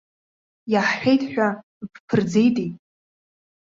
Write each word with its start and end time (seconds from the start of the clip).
Иаҳҳәеит 0.71 1.21
ҳәа, 1.31 1.47
бԥырӡеитеи! 1.91 2.69